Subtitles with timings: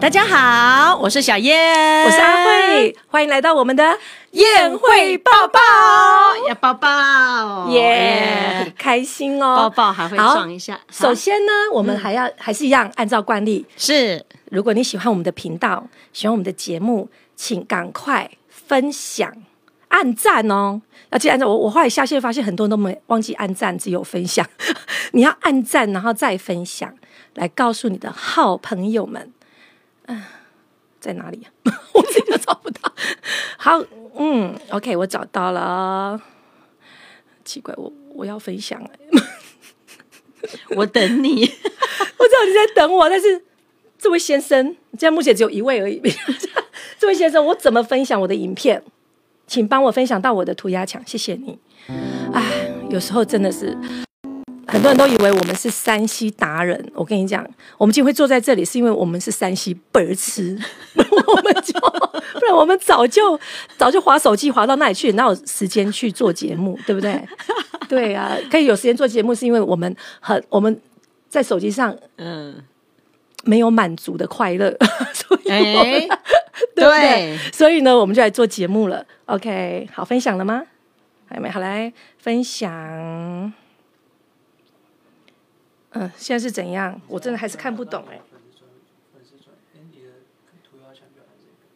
[0.00, 3.98] 大家好，我是小燕，我是阿慧，欢迎来到我们的
[4.30, 5.58] 宴会抱抱，
[6.48, 10.78] 要抱抱，耶，很开心哦，抱抱还会撞一下。
[10.92, 19.30] 首先呢，我们还要、嗯、还是一样，按照惯例，是，如果你喜欢我们的频道，喜欢我们的节目，请赶快分享、
[19.88, 20.80] 按赞哦。
[21.10, 24.46] 要记得按照我，我后来下线发现很多人都没忘记按赞，只有分享。
[25.10, 26.94] 你要按赞，然后再分享，
[27.34, 29.32] 来告诉你的好朋友们。
[30.08, 30.22] 嗯，
[31.00, 31.48] 在哪里啊？
[31.94, 32.92] 我自己都找不到。
[33.56, 33.82] 好，
[34.18, 36.20] 嗯，OK，我找到了。
[37.44, 38.98] 奇怪，我我要分享哎，
[40.76, 41.42] 我等你。
[41.42, 43.42] 我知道你在等我，但是
[43.98, 46.02] 这位先生，现在目前只有一位而已。
[46.98, 48.82] 这位先生，我怎么分享我的影片？
[49.46, 51.58] 请帮我分享到我的涂鸦墙，谢谢你。
[52.34, 53.76] 哎，有时候真的是。
[54.68, 57.42] 很多人都以为我们是山西达人，我跟你讲，
[57.78, 60.58] 我们今天会坐在这里，是因为我们是山西白痴，
[60.94, 61.72] 我们就
[62.38, 63.38] 不然我们早就
[63.78, 67.18] 早就滑手机滑到那里去，哪有时间去做节目，对不对？
[67.88, 70.78] 对啊，可以有时间做节目，是因为我们很我们
[71.28, 72.62] 在手机上嗯
[73.44, 74.76] 没有满足的快乐，
[75.14, 75.48] 所以
[76.76, 79.04] 对，所以呢，我们就来做节目了。
[79.24, 80.62] OK，好，分享了吗？
[81.26, 83.52] 还没，好来分享。
[85.92, 87.00] 嗯，现在是怎样？
[87.08, 88.20] 我真的还是看不懂哎。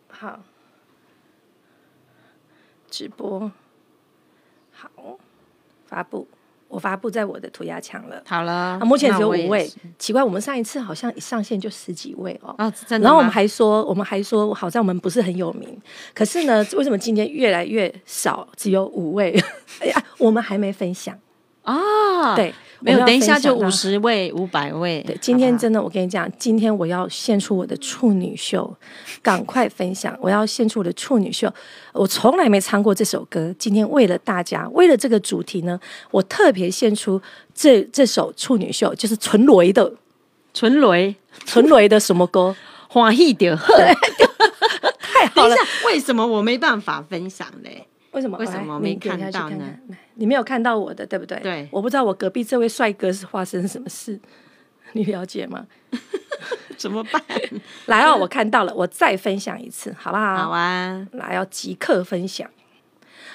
[0.08, 0.38] 好，
[2.88, 3.50] 直播，
[4.70, 4.88] 好，
[5.86, 6.28] 发布，
[6.68, 8.22] 我发布在我的涂鸦墙了。
[8.26, 9.68] 好了，啊，目前只有五位。
[9.98, 12.54] 奇怪，我们上一次好像一上线就十几位哦。
[12.58, 13.04] 哦，真的。
[13.04, 15.76] 然后我们还说，我们还说，好像我们不是很有名。
[16.14, 18.46] 可是呢，为什么今天越来越少？
[18.56, 19.36] 只有五位。
[19.80, 21.18] 哎呀，我们还没分享
[21.62, 22.36] 啊。
[22.36, 22.54] 对。
[22.84, 25.02] 没有，等一下就五十位、五百位。
[25.06, 28.76] 对，今天真的，我跟你讲，今天我要献出我的处女秀，
[29.22, 30.16] 赶快分享！
[30.20, 31.52] 我要献出我的处女秀，
[31.92, 33.54] 我从来没唱过这首歌。
[33.58, 35.78] 今天为了大家，为了这个主题呢，
[36.10, 37.20] 我特别献出
[37.54, 39.92] 这这首处女秀，就是纯雷的，
[40.52, 41.14] 纯雷，
[41.46, 42.54] 纯雷的什么歌？
[42.88, 43.72] 欢喜就好。
[45.14, 45.54] 太好了，
[45.86, 47.70] 为什么我没办法分享呢？
[48.12, 48.38] 为什么？
[48.38, 49.64] 为什么没看到呢？
[50.14, 51.38] 你没有看到我的，对不对？
[51.40, 54.18] 对，我不知道我隔壁这位帅哥是发生什么事，
[54.92, 55.66] 你了解吗？
[56.76, 57.22] 怎么办？
[57.86, 60.36] 来哦，我看到了，我再分享一次，好不好？
[60.36, 62.48] 好啊，来要即刻分享。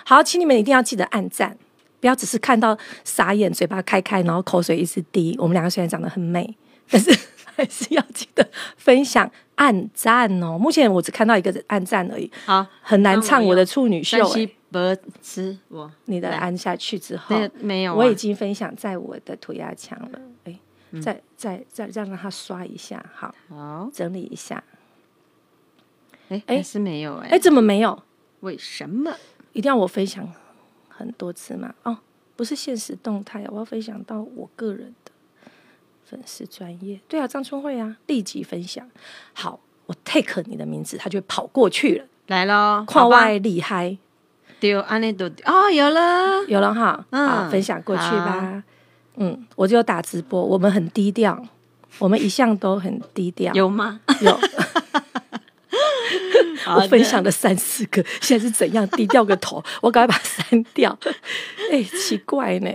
[0.05, 1.57] 好，请你们一定要记得按赞，
[1.99, 5.35] 不要只是看到傻眼，嘴巴开开，然后口水一直滴。
[5.39, 6.55] 我们两个虽然长得很美，
[6.89, 7.11] 但是
[7.55, 10.57] 还是要记得分享、按赞哦。
[10.57, 14.27] 目前我只看到一个暗赞而已，好，很难唱我的处女秀。
[14.69, 14.77] 不
[15.21, 20.19] 吃我，你的按下去之后，没有，我已经分享在我的涂鸦墙了。
[20.43, 20.59] 哎，
[21.01, 24.61] 再再再让让他刷一下，好，好，整理一下。
[26.27, 28.03] 哎哎，是没有哎，哎，怎么没有？
[28.41, 29.15] 为什么
[29.53, 30.29] 一定要我分享
[30.89, 31.73] 很多次吗？
[31.83, 31.97] 哦，
[32.35, 35.11] 不是现实动态，我要分享到我个人的
[36.09, 36.99] 粉丝专业。
[37.07, 38.89] 对啊，张春慧啊，立即分享。
[39.33, 42.05] 好，我 take 你的名字，他就跑过去了。
[42.27, 43.97] 来喽，跨外厉害。
[44.59, 48.63] 丢安内都哦，有了，有了哈，嗯，好，分享过去吧。
[49.17, 51.45] 嗯，我就打直播，我们很低调，
[51.99, 53.99] 我们一向都很低调，有吗？
[54.21, 54.39] 有。
[56.75, 59.63] 我分享了三四个，现在是怎样低调个头？
[59.81, 60.97] 我赶快把它删掉。
[61.71, 62.69] 哎、欸，奇怪呢，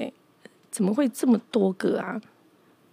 [0.71, 2.21] 怎么会这么多个啊？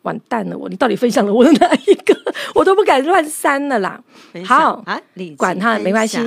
[0.09, 2.17] 完蛋了我，我你到底分享了我的哪一个？
[2.55, 4.01] 我都不敢乱删了啦。
[4.45, 4.99] 好，啊、
[5.37, 6.17] 管他没关系，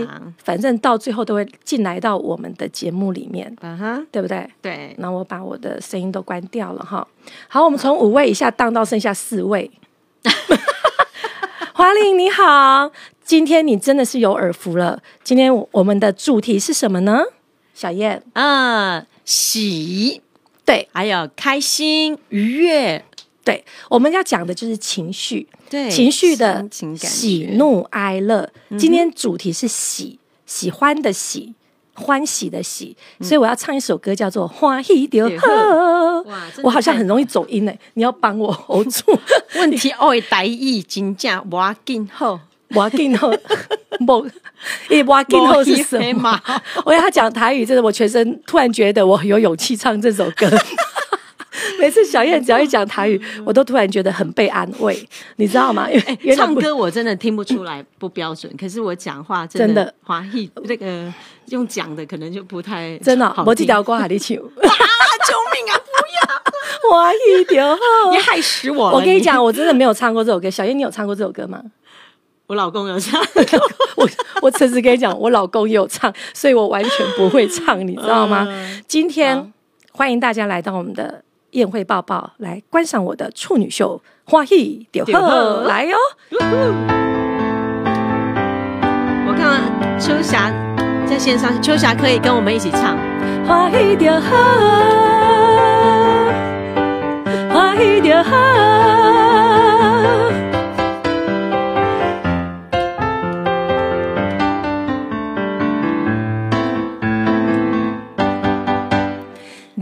[0.42, 4.48] 反正到最后都会进来到我们的节目里面，嗯哼，对不对？
[4.60, 4.94] 对。
[4.98, 7.06] 那我把我的声音都关掉了哈。
[7.48, 9.70] 好，我们从五位以下荡到剩下四位。
[11.74, 12.90] 华玲你好，
[13.24, 15.00] 今天你真的是有耳福了。
[15.24, 17.22] 今天我们的主题是什么呢？
[17.74, 20.20] 小燕，嗯，喜，
[20.64, 23.04] 对，还有开心愉悦。
[23.44, 26.64] 对，我们要讲的就是情绪，对情绪的
[26.96, 28.48] 喜怒哀乐。
[28.78, 31.52] 今天主题是喜，喜欢的喜，
[31.94, 35.46] 欢喜的喜，嗯、所以我要唱一首歌，叫做《欢喜就好》。
[36.62, 39.18] 我好像很容易走音呢，你要帮我 hold 住。
[39.58, 42.38] 问题爱，台语真正我更好，
[42.74, 43.28] 我更好，
[44.06, 44.24] 不，
[44.88, 46.40] 诶，我更好是什么？
[46.86, 50.48] 我要他讲台语，真的，我全身突然觉得我很有勇气唱这首歌。
[51.82, 54.96] 每次小燕只要一讲台语，我都突然觉得很被安慰，
[55.34, 55.90] 你知道吗？
[55.90, 61.12] 因为、欸、唱歌我真的听不出来不标准，可是我讲话真的华裔这个
[61.46, 63.34] 用讲的可能就不太真的。
[63.44, 64.42] 我几条歌还得唱 啊！
[65.26, 65.74] 救命啊！
[65.84, 67.76] 不要华裔条，
[68.12, 68.96] 你害死我了！
[68.96, 70.48] 我跟你讲，我真的没有唱过这首歌。
[70.48, 71.60] 小燕，你有唱过这首歌吗？
[72.46, 73.20] 我老公有唱，
[73.98, 74.08] 我
[74.40, 78.46] 我诚实跟你讲，我老公有唱，所以我完全不会唱，你知道吗？
[78.48, 79.48] 嗯、今天好
[79.94, 86.00] 欢迎大家来到我们的宴会抱抱，来观赏我的处女秀，欢喜就好，来哟、哦！
[89.26, 90.50] 我看看秋霞
[91.06, 92.96] 在线上，秋霞可以跟我们一起唱，
[93.46, 94.30] 欢喜就好，
[97.50, 98.00] 欢喜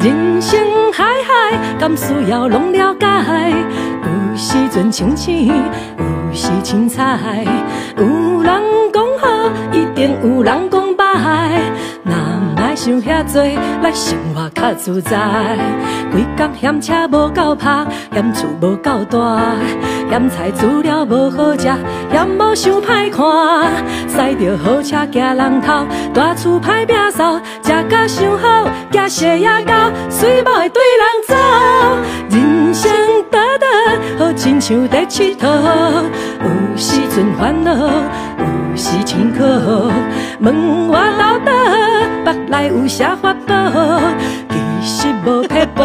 [0.00, 0.58] 人生
[0.93, 1.31] 海海。
[1.79, 7.44] 敢需要拢了解，有时阵清醒，有时凊彩。
[7.97, 8.62] 有人
[8.93, 11.61] 讲好，一定有人讲歹。
[12.70, 13.43] 若莫想遐多，
[13.82, 15.19] 来生活较自在。
[16.12, 19.43] 规工嫌车无够拍，嫌厝无够大，
[20.08, 21.69] 嫌菜煮了无好食，
[22.12, 23.84] 嫌某想歹看。
[24.08, 25.84] 驶着好车行人头，
[26.14, 29.72] 大厝歹摒扫，食甲伤好，惊血压高，
[30.08, 31.34] 水某会对人走。
[32.31, 32.93] 人生
[33.31, 33.70] 短短，
[34.19, 35.44] 好亲像在佚佗，
[36.43, 39.43] 有时阵烦恼，有时辛苦。
[40.40, 41.52] 问我老倒，
[42.32, 43.55] 腹内有啥法宝？
[44.81, 45.82] 其实无撇步，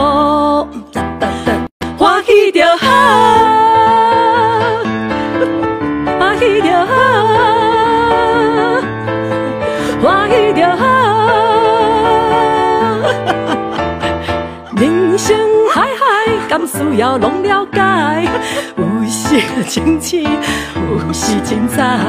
[1.97, 3.64] 欢喜就好，
[16.57, 18.27] 不，需要拢了解。
[18.77, 21.99] 有时清醒，有时精彩。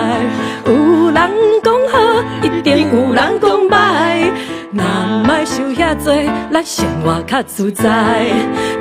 [0.66, 1.30] 有人
[1.62, 4.30] 讲好，一定有人讲歹。
[4.72, 4.84] 若
[5.46, 6.12] 想遐多，
[6.52, 7.84] 咱生活较自在。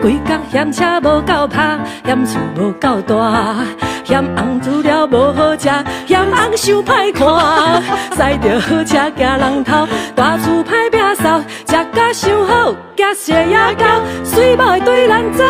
[0.02, 3.64] 规工嫌车无够拍，嫌厝无够大，
[4.04, 5.70] 嫌红资料无好食，
[6.08, 7.84] 嫌翁想歹看。
[8.12, 13.86] 驶着好车行人头，大厝歹摒扫，食甲伤好，惊血压高，
[14.24, 15.44] 随某会对咱走。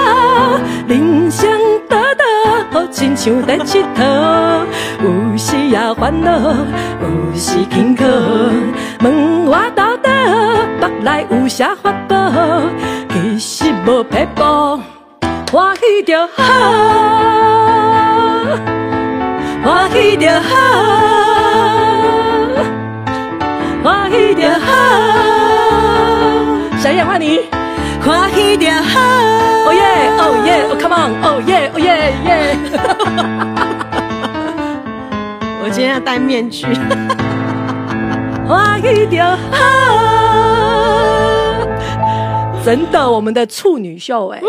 [0.87, 1.49] 人生
[1.89, 2.27] 短短，
[2.71, 4.65] 好亲像在佚佗，
[5.01, 6.31] 有时也烦恼，
[7.01, 8.03] 有时辛苦。
[9.01, 10.09] 问我到底，
[11.05, 12.15] 腹内有啥法宝？
[13.11, 14.41] 其实无撇步，
[15.51, 16.43] 欢喜就好，
[19.63, 20.55] 欢喜就好，
[23.83, 24.65] 欢喜就好。
[26.79, 27.41] 小燕换你，
[28.03, 28.99] 欢喜就好。
[29.67, 32.57] 哦耶，哦耶，哦 come on，哦耶，哦耶耶。
[35.61, 36.65] 我今天要戴面具。
[38.47, 39.57] 欢喜就好，
[42.63, 44.41] 真的，我们的处女秀哎，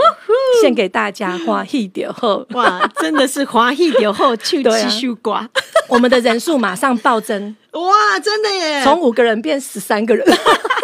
[0.63, 5.49] 献给大家，欢喜就好，哇，真的是欢喜就好，去继续挂，
[5.89, 10.27] 我们的人数马上暴增，哇，真的耶，从五个人变十三个人，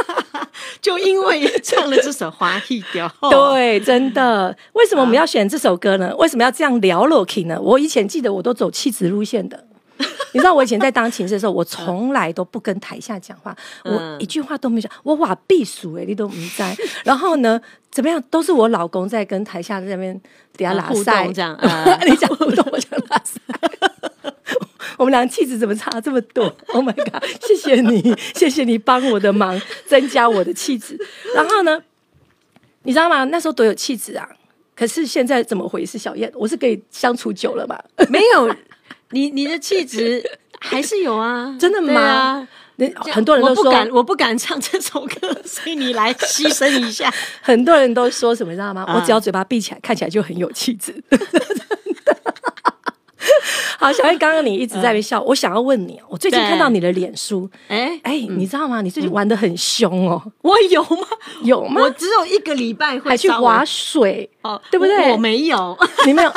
[0.80, 6.16] 就因为唱了这首欢喜就好， 对，真的，为什么我们要选这首歌呢？
[6.16, 7.60] 为什么要这样聊 Loki 呢？
[7.60, 9.66] 我以前记得我都走气质路线的。
[10.32, 16.76] 你知道我以前在当琴师的时候，我从来都不跟台下讲话，我一句话都没讲，我哇避暑哎，你都不在。
[17.04, 17.60] 然后呢，
[17.90, 20.18] 怎么样，都是我老公在跟台下在那边
[20.56, 21.58] 底下拉塞这样。
[22.06, 23.40] 你讲互动，我讲拉塞。
[24.98, 27.24] 我们俩气质怎么差这么多？Oh my god！
[27.40, 30.96] 谢谢你，谢谢你帮我的忙，增加我的气质。
[31.34, 31.82] 然后呢，
[32.82, 33.24] 你知道吗？
[33.24, 34.28] 那时候多有气质啊！
[34.76, 35.98] 可是现在怎么回事？
[35.98, 37.76] 小燕，我是跟你相处久了嘛？
[38.10, 38.54] 没有。
[39.12, 40.22] 你你的气质
[40.60, 41.54] 还是有啊？
[41.58, 42.00] 真的吗？
[42.00, 42.48] 啊、
[43.12, 47.12] 很多人都说我不敢，我不敢唱这首歌， 所以你来牺牲一下。
[47.40, 48.82] 很多人都说什么，你知道吗？
[48.88, 50.92] 啊、我只要嘴巴闭起来，看起来就很有气质。
[53.82, 58.80] 好，小燕，刚刚你一直在那笑，我想要问你，我最近看到你的脸书，哎哎，你知道吗？
[58.80, 60.22] 你最近玩的很凶哦。
[60.42, 60.98] 我有吗？
[61.42, 61.82] 有吗？
[61.82, 65.10] 我只有一个礼拜会还去划水哦，对不对？
[65.10, 66.32] 我没有， 你没有。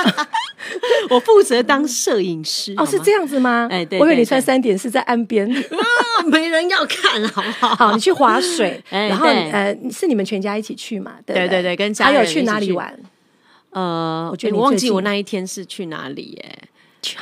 [1.11, 2.73] 我负责当摄影师。
[2.77, 3.67] 哦，是这样子吗？
[3.69, 5.47] 哎，对，我以为你穿三点是在岸边，
[6.25, 7.75] 没人要看，好不好？
[7.75, 11.11] 好，你去划水，然后呃，是你们全家一起去嘛？
[11.23, 12.97] 对对对，跟家人还有去哪里玩？
[13.69, 16.59] 呃，我觉得我忘记我那一天是去哪里耶。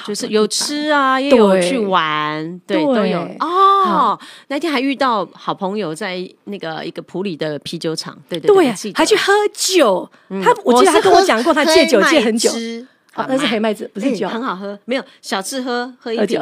[0.06, 4.20] 就是有吃啊，也有去玩，对，都有哦。
[4.48, 10.10] 那天还遇到好朋友在那个一个普里的啤酒厂，对对对，还去喝酒。
[10.44, 12.52] 他我记得他跟我讲过，他戒酒戒很久。
[13.16, 14.78] 那是黑麦子，不是酒，很好喝。
[14.86, 16.42] 没有小吃喝喝一酒，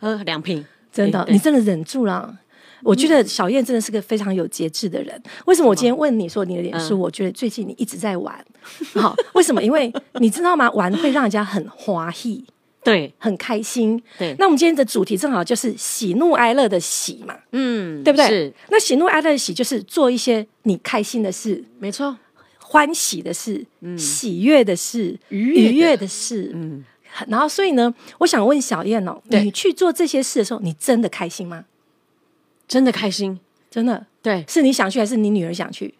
[0.00, 2.36] 喝两瓶，真的，你真的忍住了。
[2.82, 5.22] 我觉得小燕真的是个非常有节制的人。
[5.46, 6.98] 为什么我今天问你说你的脸书？
[6.98, 8.44] 我觉得最近你一直在玩，
[8.94, 9.62] 好，为什么？
[9.62, 10.68] 因为你知道吗？
[10.72, 12.44] 玩会让人家很欢喜。
[12.84, 14.02] 对，很开心。
[14.18, 18.26] 对，那我们今天的主题正好就是喜怒哀乐的喜嘛，嗯，对不对？
[18.26, 18.52] 是。
[18.70, 22.16] 那喜怒哀乐的喜就是做一些你开心的事，没错，
[22.58, 26.84] 欢喜的事，嗯、喜悦的事，愉悦的事，嗯。
[27.28, 31.66] 然后，所以呢，我想问小燕哦，你去做这些事的时候，你真的开心吗？
[32.66, 33.38] 真的开心，
[33.70, 34.06] 真的。
[34.22, 35.92] 对，是你想去，还是你女儿想去？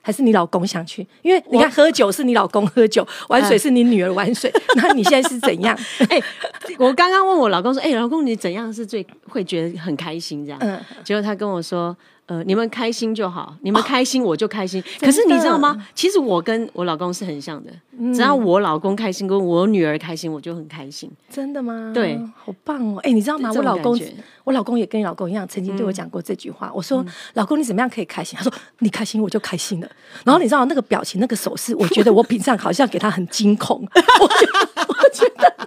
[0.00, 1.06] 还是你老公想去？
[1.22, 4.52] 因为你看，喝酒是你老公喝酒，玩水是你女儿玩水。
[4.76, 5.78] 那你现在是怎样？
[6.08, 6.20] 哎，
[6.78, 11.96] 我刚刚问我老公说：“哎，老公，你怎样是最会觉得很开心？”这样，嗯，结果他跟我说。
[12.30, 14.80] 呃，你们开心就好，你们开心我就开心。
[15.00, 15.76] 可是你知道吗？
[15.96, 17.72] 其实我跟我老公是很像的，
[18.14, 21.10] 只要我老公开心，跟我女儿开心，我就很开心。
[21.28, 21.90] 真的吗？
[21.92, 23.00] 对，好棒哦！
[23.02, 23.50] 哎，你知道吗？
[23.52, 24.00] 我老公，
[24.44, 26.70] 我老公也跟你老公一样，曾经对我讲过这句话。
[26.72, 29.90] 我说：“老公，你怎么样可以开心？”他说：“你开心我就开心了。”
[30.24, 33.84] 然后你知道那个表情、那个手势，我觉得我平常好像给他很惊恐。
[33.90, 35.58] 我觉得，我觉得，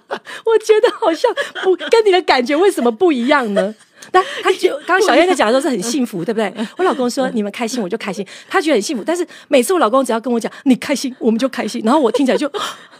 [0.46, 1.29] 我觉得好像
[1.62, 3.75] 不跟你的感觉为什么不一样呢？
[4.12, 6.53] 但他就刚刚小燕在讲的时候是很幸福，对不对？
[6.77, 9.03] 我老公说你们开心我就开心，他觉得很幸福。
[9.05, 12.50] 但是每次我老公只要跟我讲你开心，我们就开心，然后我听起来就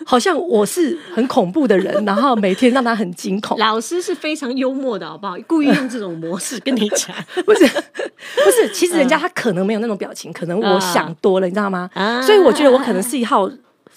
[0.06, 3.58] 好像我是很恐怖的人，然后每天让他很惊恐。
[3.58, 5.36] 老师是非常幽默的，好不好？
[5.48, 11.90] 故意用这种模式跟你讲，不 是不是，其实人家他可能没有那种表情，可能我想多了，你知道吗？
[12.26, 13.50] 所以我觉得我可能是一号。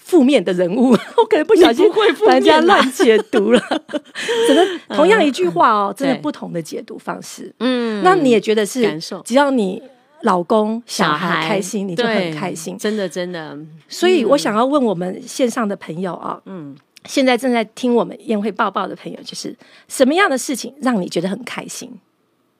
[0.07, 1.85] 负面的人物， 我可能不小心
[2.25, 3.61] 把人家乱解读了。
[4.47, 7.53] 只能同样一句话哦，真的不同的解读方式。
[7.59, 8.97] 嗯，那你也觉得是？
[9.25, 9.83] 只要你
[10.21, 12.77] 老公小孩开心，你就很开心。
[12.77, 13.57] 真的，真的。
[13.89, 16.73] 所以我想要问我们线上的朋友啊，嗯，
[17.03, 19.53] 现在正在听我们宴会报报的朋友，就是
[19.89, 21.91] 什么样的事情让你觉得很开心？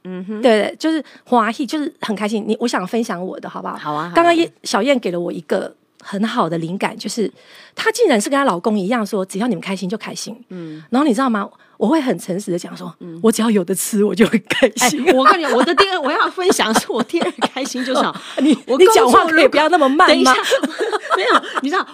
[0.04, 2.44] 嗯哼，对，就是华裔，就是很开心。
[2.46, 3.78] 你，我想分享我的好不好？
[3.78, 4.12] 好啊。
[4.14, 5.74] 刚刚小燕给了我一个。
[6.02, 7.32] 很好的灵感，就是
[7.76, 10.36] 她竟然是跟她老公一样说，只要你们开心就开心。
[10.50, 11.48] 嗯，然后你知道吗？
[11.78, 15.06] 我会很诚实的讲说，嗯，我只要有的吃，我就会开心。
[15.14, 18.02] 我跟你讲，我的第二我要分享是我第二开心就是
[18.42, 20.10] 你，我你讲话可以不要那么慢吗？
[20.10, 20.34] 等一下，
[21.16, 21.88] 没有，你知道。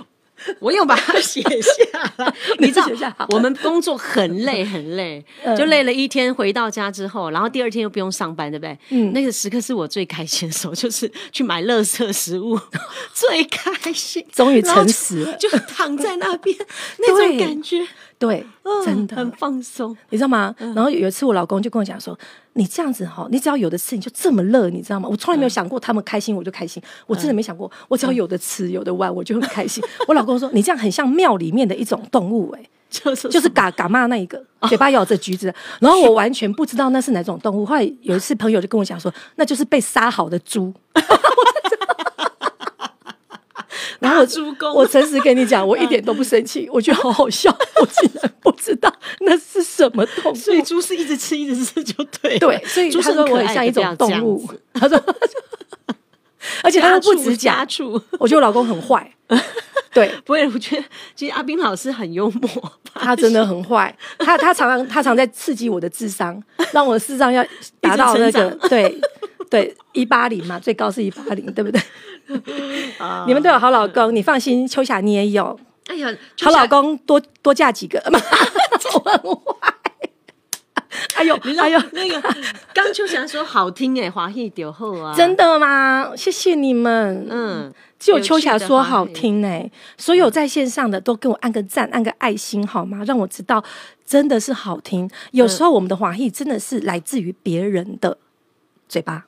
[0.59, 5.23] 我又把它写下来， 你知道，我们工作很累 很累，
[5.57, 8.77] 就累了一天，回到家之后，然后第二天又不用上班，对不对？
[8.89, 12.59] 嗯，那个时刻是我最开心的时候，就是去买垃圾食物，
[13.13, 16.55] 最开心，终于诚实了，就躺在那边
[16.99, 17.85] 那种感觉。
[18.23, 18.45] 对，
[18.85, 20.55] 真的很放松，你知道吗？
[20.57, 22.17] 然后有一次我老公就跟我讲说
[22.53, 29.83] ：“你这样子哈，你只要有的吃，你就这么乐，你知道吗？”我从来没有想过他们开心我就开心，我真的没想过，我只要有的吃有的玩我就很开心。
[30.07, 35.53] 我老公说：“你这样很像庙里面的一种动物，哎， 就是就是嘎嘎嘛那一个，嘴巴咬着橘子。
[35.81, 37.65] ”然后我完全不知道那是哪种动物。
[37.65, 40.73] 后来有一次朋友就跟我讲说：“那就是被杀好的猪。”
[44.03, 44.25] 然后
[44.73, 47.49] 我，我诚实跟你讲，我一点都不生气，我觉得好好笑。
[47.79, 52.37] 我竟然不知道那是什么动物，所以猪是一直吃一直吃就对。
[52.37, 54.45] 对，所以他说我很像一种动物。
[54.73, 55.01] 他说，
[56.61, 59.09] 而且他又不止家畜，我觉得我老公很坏。
[59.93, 60.83] 对，不会，我觉得
[61.15, 62.49] 其实阿斌老师很幽默，
[62.93, 63.95] 他真的很坏。
[64.19, 66.41] 他他常常他常在刺激我的智商，
[66.73, 67.45] 让我的智商要
[67.79, 68.99] 达到那个对
[69.49, 71.81] 对一八零嘛，最高是一八零，对不对？
[73.27, 75.59] 你们都有好老公，你放心，秋霞你也有。
[75.87, 76.07] 哎呀，
[76.41, 78.19] 好老公多多嫁几个嘛，
[78.93, 79.73] 我很坏。
[81.15, 82.21] 哎呦，哎呦，那个
[82.73, 86.13] 刚秋霞说好听哎，华裔丢后啊，真的吗？
[86.15, 87.27] 谢谢你们。
[87.29, 93.03] 嗯，只有秋霞说好听哎，所有在线上的都给我按个赞，按个爱心好吗？
[93.05, 93.61] 让我知道
[94.05, 95.09] 真的是好听。
[95.31, 98.17] 有时候我们的华裔真的是来自于别人的
[98.87, 99.25] 嘴巴，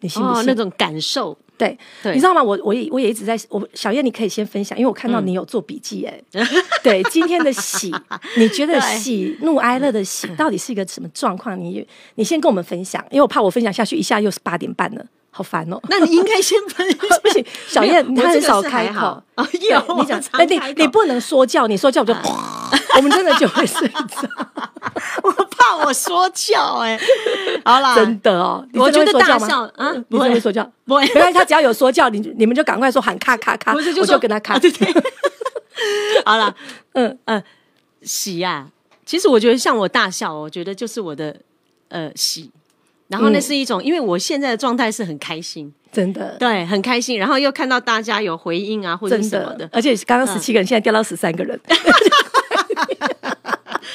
[0.00, 0.44] 你信不信？
[0.46, 1.38] 那种感受。
[1.56, 2.42] 对，对你知道吗？
[2.42, 6.20] 我我也我也一直在我小燕，你可以先分享，因为我看到你有做笔记哎。
[6.32, 6.46] 嗯、
[6.82, 7.94] 对，今天的喜，
[8.36, 11.58] 你觉得喜怒哀乐的喜到底是一个什么状况？
[11.58, 15.06] 你你先跟我们分享，因为我怕我分享下去一下又是八点半了，
[15.36, 15.80] 好烦哦。
[15.88, 19.20] 那你应该先分享， 不行，小燕她很少开口。
[19.34, 19.44] 啊。
[19.68, 22.14] 有你讲，哎，你你不能说教，你说教我就，
[22.96, 23.98] 我们真的就会睡着。
[25.24, 26.96] 我怕我说教哎，
[27.64, 30.38] 好啦，真的哦，我觉得大笑啊，不会。
[30.38, 34.56] 说教，不会，没关系，他只要有说教，你你们就赶快说喊咔咔咔，我就跟他咔。
[34.58, 34.86] 对对，
[36.24, 36.54] 好了，
[36.92, 37.18] 嗯。
[37.24, 37.42] 嗯，
[38.02, 38.68] 喜呀，
[39.04, 41.34] 其实我觉得像我大笑，我觉得就是我的
[41.88, 42.50] 呃喜，
[43.08, 45.72] 然后那是一种，因为我现在的状态是很开心。
[45.92, 51.58] 真的对，很开心，然后又看到大家有回应啊，或者什么的，而且刚刚十七个人，现在掉到十三个人。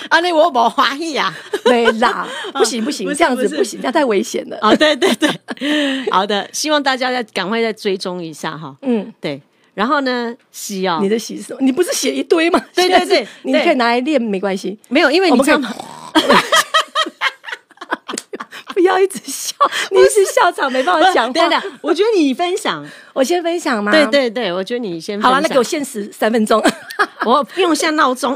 [0.07, 1.35] 啊，那我冇怀疑啊，
[1.65, 2.25] 没啦，
[2.55, 4.57] 不行不行，这样子不行，这样太危险了。
[4.61, 5.29] 啊，对对对，
[6.09, 8.73] 好的，希望大家再赶快再追踪一下哈。
[8.81, 9.41] 嗯，对，
[9.73, 11.59] 然后呢，喜哦，你的喜是什么？
[11.61, 12.59] 你不是写一堆吗？
[12.73, 14.79] 对对对，你可以拿来练，没关系。
[14.87, 15.69] 没有，因为你知道吗？
[18.89, 19.55] 不要一直笑，
[19.91, 21.33] 你一直笑场没办法讲话。
[21.33, 23.91] 对的，我觉得你分享，我先分享吗？
[23.91, 25.31] 对对对，我觉得你先分享。
[25.31, 26.63] 好了，那给我限时三分钟，
[27.25, 28.35] 我不用下闹钟。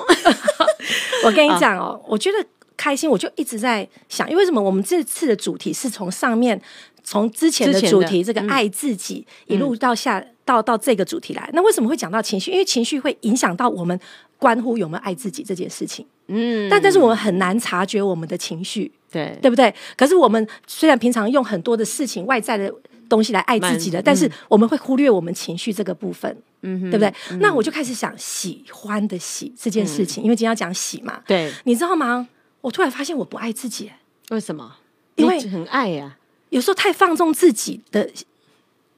[1.26, 2.38] 我跟你讲哦，我觉得
[2.78, 4.62] 开心，我就一直在想，因为什么？
[4.62, 6.62] 我们这次的主题是从上面。
[7.06, 12.50] 从之前的主题这个爱自己，嗯、一路到下、嗯、到到这个主题来，那为什么会讲到情绪？
[12.50, 14.00] 因为情绪会影响到我们
[14.40, 16.06] 关乎有没有爱自己这件事情。
[16.28, 19.74] 嗯，但但是我们很难察觉我们的情绪，对对不对？
[19.96, 22.74] 可是我们虽然平常用很多的事情外在的
[23.08, 27.14] 东西来爱自己的，嗯、但是我们会忽略我们情绪这个部分，嗯哼，对不对？
[27.32, 31.22] 嗯、那我就开始想喜欢的喜这件事情，嗯、因为今天要讲喜嘛。
[31.28, 32.28] 对，你知道吗？
[32.62, 33.92] 我突然发现我不爱自己，
[34.32, 34.76] 为什么？
[35.16, 36.18] 因为很爱呀、啊。
[36.50, 38.10] 有时候太放纵自己的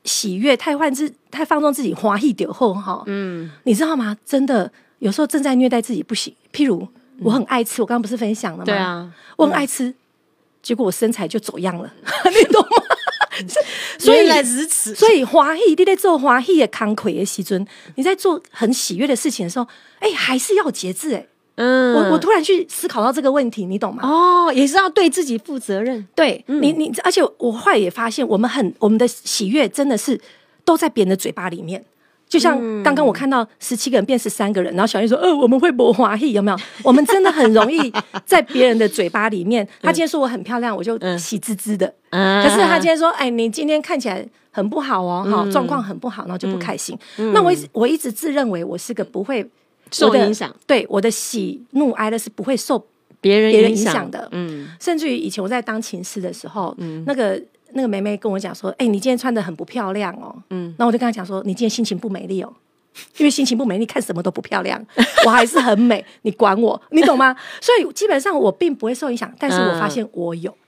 [0.03, 4.15] 喜悦，太换自太放纵自己花一点后哈，嗯，你知道吗？
[4.25, 6.33] 真的有时候正在虐待自己不行。
[6.53, 6.87] 譬如
[7.19, 8.65] 我很爱吃，我刚刚不是分享了吗？
[8.65, 9.93] 对啊，我很爱吃，
[10.65, 11.93] 结果我身材就走样了，
[12.25, 12.83] 你懂吗？
[13.99, 19.67] 所以来如此，所以花艺你在做花艺的慷慨的时尊，你在做很喜悦的事情的时候，
[19.99, 21.27] 哎，还是要节制哎。
[21.57, 24.01] 嗯，我我突然去思考到这个问题，你懂吗？
[24.03, 26.05] 哦，也是要对自己负责任。
[26.15, 30.19] 对、嗯、你，你而且我后来也发现，我们很我们的喜悦真的是
[30.65, 31.85] 都在别人的嘴巴里面。
[32.27, 37.93] 就像刚刚我看到十七个人变十三个人，然后小燕说：“呃，我们会播华裔有没有？” 我们真的很容易
[38.25, 39.67] 在别人的嘴巴里面。
[39.81, 41.93] 他今天说我很漂亮，我就喜滋滋的。
[42.09, 46.97] 嗯、可是他今天说：“哎，你今天看起来很不好哦，哈、嗯，状况很不好，然后就不开心。
[47.17, 49.47] 嗯”那我一直我一直自认为我是个不会。
[49.91, 52.83] 受影响，对我的喜怒哀乐是不会受
[53.21, 54.27] 别人别人影响的。
[54.31, 57.39] 嗯，甚至于以前我在当琴师的时候，嗯，那个
[57.75, 62.51] 那个妹妹跟我讲说：“哎、欸，你今天穿的很不漂亮哦。”嗯，那我就跟她讲说：“你今天心情不美丽哦，
[63.17, 64.83] 因为心情不美丽，看什么都不漂亮。
[65.25, 67.35] 我还是很美，你管我，你懂吗？
[67.61, 70.64] 所以基本上我并不会受影响，但是我发现我有。”嗯，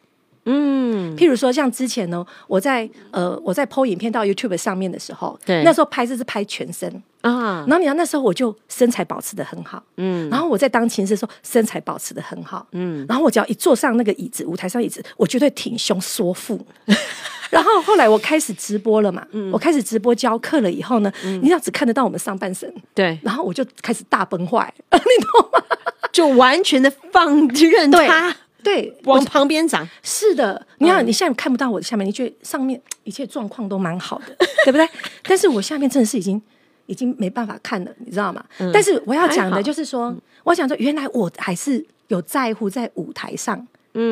[1.18, 7.02] 譬如说像之前呢，我在呃我在 PO 影片到 YouTube 上面的时候，对，那时候拍摄是拍全身。
[7.22, 16.64] 啊，然后你知道那时候我就身材保持的很好，嗯，然后我在当琴师的时候身材保持的很好，嗯，然后我只要一坐上那个椅子，舞台上椅子，我绝对挺胸缩腹，
[17.50, 25.66] 然后后来我开始直播了嘛，嗯，我开始直播教课了以后呢，嗯，你要只看得到我们上半身，对，然后我就开始大崩坏， 你懂吗？
[26.14, 28.34] 就完全的放任他。
[28.64, 29.88] 对，往旁边长。
[30.04, 34.88] 是的，你看你现在看不到我的下面，你觉得上面一切状况都蛮好的， 对不对？
[35.24, 36.42] 但是我下面真的是已经
[36.88, 38.44] 已经没办法看了，你知道吗？
[38.60, 43.66] 嗯、但是我要讲的就是说，嗯、我想说，原来我还是有在乎在舞台上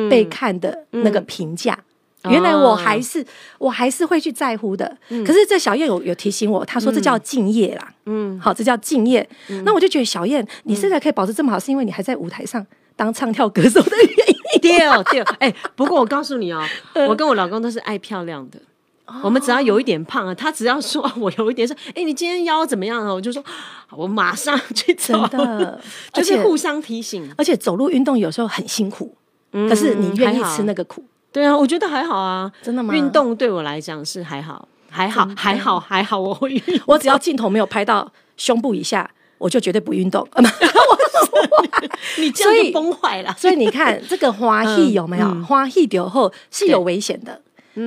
[0.08, 1.78] 被看的那个评价。
[2.22, 3.26] 嗯、原来我还是、哦、
[3.58, 4.96] 我还是会去在乎的。
[5.10, 7.94] 嗯、可是这小燕有有提醒我，她说这叫敬业啦。
[8.06, 9.28] 嗯，好，这叫敬业。
[9.48, 14.35] 嗯、那我就觉得小燕，你现在可以保持这么好，是因为你还在舞台上当唱跳歌手的原因。
[14.62, 16.62] 对哦，对哦，哎，不过我告诉你哦，
[17.08, 18.58] 我跟我老公都是爱漂亮的。
[19.22, 23.14] 我们只要有一点胖啊，他只要说我有一点说，哎，你今天腰怎么样啊？
[23.14, 23.40] 我就说，
[23.90, 25.24] 我马上去走。
[25.28, 25.80] 真的，
[26.12, 27.32] 就是互相提醒。
[27.38, 29.14] 而且走路运动有时候很辛苦，
[29.52, 31.04] 可是你愿意吃那个苦？
[31.30, 32.50] 对啊，我觉得还好啊。
[32.62, 32.92] 真的吗？
[32.92, 36.18] 运动对我来讲是还好，还好，还好，还好。
[36.18, 40.26] 我会运动，我只要镜头没有拍到胸部以下，我就绝对不运动。
[42.18, 45.26] 你这样就崩坏了，所以你看这个花艺有没有？
[45.44, 47.40] 花艺掉后是有危险的。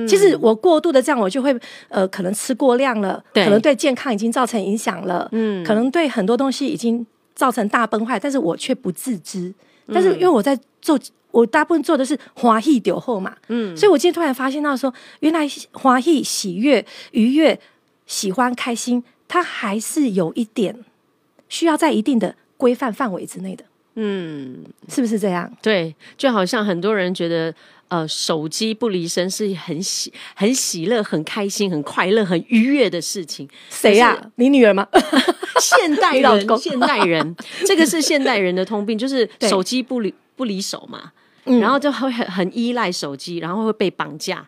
[0.08, 1.52] 其实我过度的这样，我就会
[1.88, 9.52] 呃，可能吃过量了，可能对健康已经造成影响了，嗯，可能对很多东西已经造成大崩坏，但是我却不自知。
[9.92, 10.96] 但是因为我在做，
[11.32, 17.58] 我大部分做的是花艺酒后嘛，嗯，所以我今天突然发现到说，原来花艺喜悦、愉悦、
[18.06, 20.72] 喜欢、开心，它还是有一点
[21.50, 22.34] 需要在一定的。
[22.60, 25.50] 规范范围之内的，嗯，是不是这样？
[25.62, 27.54] 对，就好像很多人觉得，
[27.88, 33.48] 呃，手机不离身是很喜、很喜乐、很开心、很快乐、很愉悦的事情。
[33.70, 34.30] 谁呀、啊？
[34.36, 34.86] 你女儿吗？
[35.58, 37.34] 现代人，现代人，
[37.64, 41.10] 这个是现代人的通病，就是手机不离不离手嘛，
[41.46, 44.46] 对然后就会很很依赖手机，然后会被绑架，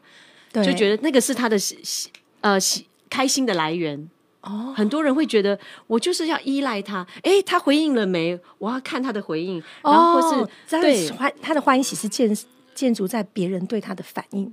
[0.52, 2.10] 就觉得那个是他的喜喜
[2.42, 4.06] 呃喜开心的来源。
[4.42, 8.38] 哦，很多人会觉得我就是要依赖他，哎，他回应了没？
[8.58, 10.48] 我要看他的回应，然后或是、哦、
[10.80, 11.10] 对。
[11.12, 12.36] 欢他的欢喜是建
[12.74, 14.52] 建筑在别人对他的反应。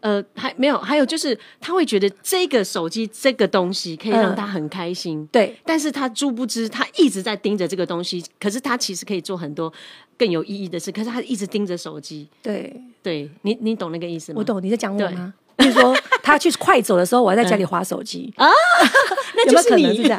[0.00, 9.72] 呃，还没有，还有就是他会觉得这个手机这个东西可以让他很开心，呃、对，但是他殊不知他一直在盯着这个东西，可是他其实可以做很多
[10.18, 14.36] 更有意义的事，可是他一直盯着手机，对，对你你懂那个意思吗？
[14.40, 15.32] 我懂，你在讲我吗？
[15.56, 18.48] 比如说他去快走的时候，我还在家里划手机啊，
[19.36, 20.10] 那就是你？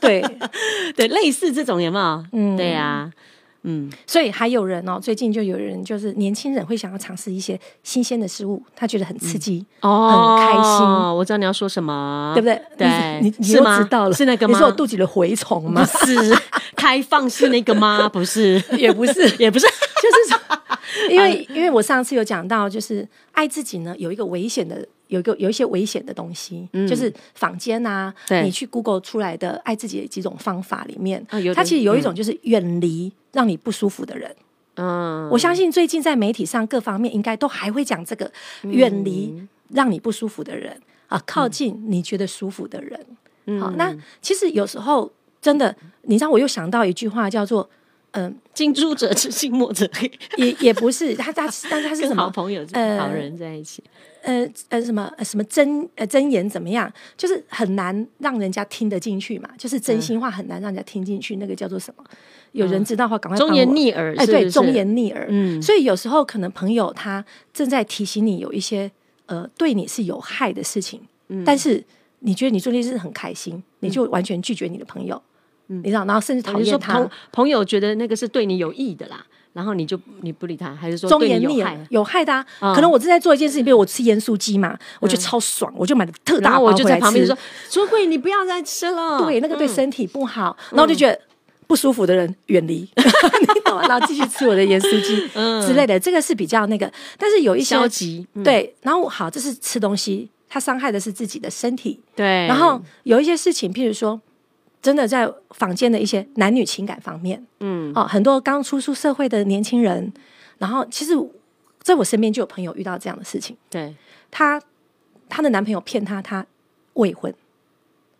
[0.00, 0.22] 对
[0.96, 2.24] 对，类似这种有没有？
[2.32, 3.10] 嗯，对呀。
[3.68, 10.86] 嗯，所以还有人哦，最近就有人就是年轻人会想要尝试一些新鲜的事物，他觉得很刺激，哦，很开心。
[11.16, 12.62] 我知道你要说什么，对不对？
[12.78, 14.52] 对，你你又知道了，是那个吗？
[14.52, 15.84] 你说我肚子里的蛔虫吗？
[15.84, 16.16] 是，
[16.76, 18.08] 开放式那个吗？
[18.08, 20.35] 不是，也不是，也不是，就是
[21.10, 24.86] 因为因为我上次有讲到，就是爱自己呢，有一个危险的。
[25.08, 34.34] 有一个有一些危险的东西，嗯、就是坊间啊，你去 Google 出来的爱自己的几种方法里面，哦、它其实有一种就是远离让你不舒服的人。
[34.74, 38.28] 嗯，我相信最近在媒体上各方面应该都还会讲这个
[38.62, 39.32] 远离
[39.68, 43.06] 让你不舒服的人、嗯、啊，靠近你觉得舒服的人。
[43.44, 45.08] 嗯、好，那其实有时候
[45.40, 47.70] 真的，你知道，我又想到一句话叫做。
[48.16, 53.82] 嗯，近朱者赤，近墨者黑， 也也不是他他，但他是什么好朋友、呃、好人在一起？
[54.22, 56.92] 呃呃，什么什么真呃真言怎么样？
[57.16, 61.36] 就是很难让人家听得进去嘛，就是真心话很难让人家听进去。
[61.36, 62.04] 嗯、那个叫做什么？
[62.52, 63.38] 有人知道的话，赶快。
[63.38, 65.26] 忠言逆耳，哎，对，忠言逆耳。
[65.30, 68.90] 嗯，所以有时候可能朋友他正在提醒你有一些
[69.26, 71.84] 呃对你是有害的事情，嗯，但是
[72.20, 75.14] 你觉得你做这件事很开心，你就完全拒绝你的朋友。
[75.16, 75.20] 嗯，
[75.68, 76.94] 你知道，然后甚至讨厌他。
[76.94, 81.86] 朋朋友觉得那个是对你有益的啦，然后你就你不理他，还是说对你有害？
[81.90, 82.46] 有害的啊。
[82.74, 86.58] 可能我正在做一件事情，比如我吃盐酥鸡嘛，我觉得超爽，我就买了特大。
[86.58, 87.36] 我就在旁边说
[87.68, 90.56] ：“朱慧，你不要再吃了。”对，那个对身体不好。
[90.70, 91.18] 然后我就觉得
[91.66, 93.86] 不舒服的人远离， 你懂吗？
[93.88, 95.16] 然后继续吃我的盐酥鸡
[95.66, 95.98] 之类的。
[95.98, 98.26] 这个是比较那个，但是有一些消极。
[98.44, 101.98] 对，然后好，这是吃东西，它伤害的是自己的身体。
[102.14, 104.20] 对，然后有一些事情，譬如说。
[104.86, 110.12] 真的在坊间的一些男女情感方面，嗯，哦，很多刚出出社会的年轻人，
[110.58, 111.12] 然后其实
[111.80, 113.92] 在我身边就有朋友遇到这样的事情，对，
[114.30, 114.62] 她
[115.28, 116.46] 她的男朋友骗她，她
[116.92, 117.34] 未婚，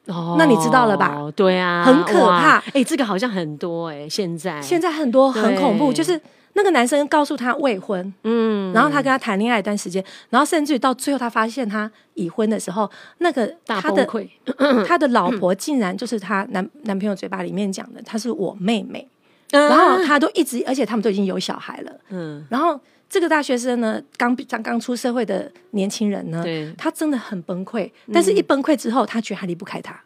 [0.06, 1.30] 哦，那你知道了吧？
[1.36, 4.60] 对啊，很可怕，哎，这个好像很多哎，现在。
[4.60, 6.20] 现在很多很恐怖，就是。
[6.56, 14.08] 那个男生告诉他未婚，嗯，然后他跟他谈恋爱一段时间，然后甚至于到最后他发现他已婚的时候，那个他的
[14.88, 19.06] 他的老婆竟然就是他男男朋友嘴巴里面讲的，她是我妹妹，
[19.50, 30.00] 然后他都一直，而且他们都已经有小孩了，嗯，然后这个大学生呢，刚刚刚出社会的年轻人呢，对，他真的很崩溃，但是一崩溃之后，他觉得他离不开他，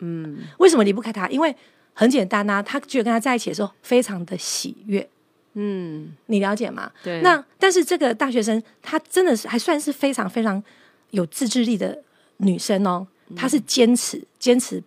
[0.00, 1.28] 嗯，为什么离不开他？
[1.28, 1.54] 因为
[1.94, 5.08] 很简单啊，他觉得跟他在一起的时候非常的喜悦。
[5.58, 6.90] 嗯，你了解吗？
[7.02, 7.22] 对。
[7.22, 10.62] 那但是这个大学生，她真的是还算是非常非常
[11.12, 12.02] 有自制力的
[12.36, 13.06] 女生哦。
[13.34, 14.82] 她是坚持坚持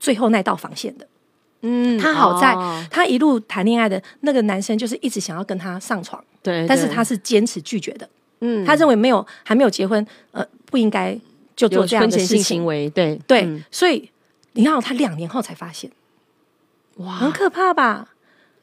[0.00, 1.06] 最后那道防线的。
[1.60, 2.54] 嗯，她好在
[2.90, 6.24] 她一路谈恋爱的那个男生，就是一直想要跟她上床。
[6.42, 6.66] 对。
[6.66, 8.08] 但是她是坚持拒绝的。
[8.40, 8.64] 嗯。
[8.64, 11.14] 她认为没有还没有结婚，呃，不应该
[11.54, 12.88] 就做这样的事情行为。
[12.88, 13.62] 对对。
[13.70, 14.10] 所以
[14.52, 15.90] 你看，她两年后才发现，
[16.96, 18.14] 哇，很可怕吧？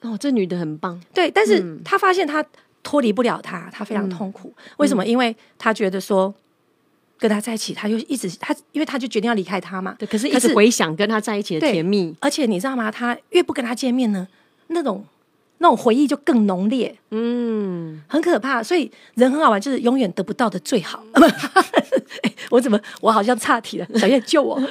[0.04, 1.02] 哦，这女的很棒。
[1.14, 2.46] 对，但是她发现她
[2.84, 4.54] 脱离不了他，她非常痛苦。
[4.56, 5.06] 嗯、为什么？
[5.06, 6.34] 因为她觉得说
[7.18, 9.96] 跟他在一起，他就一直他，因为他就决定要离开他嘛。
[9.98, 12.14] 对，可是一直回想跟他在一起的甜蜜。
[12.20, 12.92] 而且你知道吗？
[12.92, 14.28] 他越不跟他见面呢，
[14.68, 15.06] 那种
[15.60, 16.96] 那种回忆就更浓烈。
[17.12, 18.62] 嗯，很可怕。
[18.62, 21.04] 所以人很好玩，就是永远得不到的最好。
[21.14, 23.88] 欸、 我怎么我好像岔题了？
[23.96, 24.62] 小燕救我。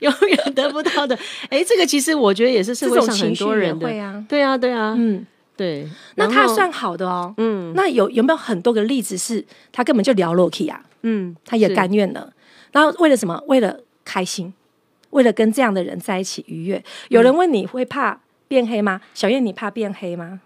[0.00, 1.18] 永远得不到的，
[1.50, 5.86] 哎，这个其实我觉得也是社会上很多人的，对啊，对啊，对啊，嗯，对。
[6.14, 10.82] 那他算好的哦，嗯，那有有没有很多个例子是他根本就聊 Loki 啊？
[11.02, 12.32] 嗯，他也甘愿了，
[12.72, 13.42] 然后为了什么？
[13.46, 14.52] 为了开心，
[15.10, 16.82] 为了跟这样的人在一起愉悦。
[17.08, 18.18] 有人问你会怕
[18.50, 19.00] 变黑吗？
[19.14, 20.40] 小燕，你怕变黑吗？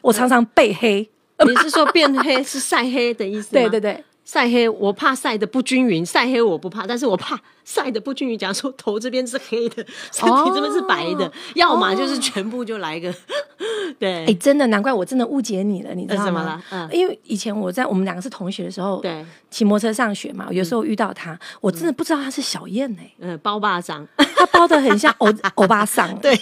[0.00, 1.06] 我常常被黑，
[1.46, 3.68] 你是说变黑是晒黑的意思吗？
[3.68, 4.02] 对对对。
[4.24, 6.06] 晒黑，我怕晒的不均匀。
[6.06, 8.38] 晒黑我不怕，但是我怕晒的不均匀。
[8.38, 13.10] 假如说头这边是黑的，身体这边是白的，哦、要么就是全部就来一个。
[13.10, 13.14] 哦、
[13.98, 16.62] 对，哎、欸，真的难怪我真的误解你了，你知道吗？
[16.70, 26.38] 嗯，因为以前我在我们两个是同学的时候，对，骑摩托车上学嘛，有时候遇到他，嗯、我真的不知道他是小燕哎、欸，嗯，包巴掌，他包的很像欧欧巴桑， 对，